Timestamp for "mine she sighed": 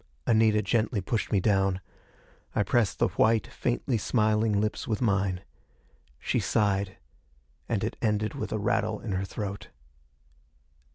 4.99-6.97